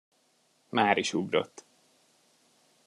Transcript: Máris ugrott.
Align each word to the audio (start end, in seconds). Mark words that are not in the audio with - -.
Máris 0.69 1.13
ugrott. 1.13 1.65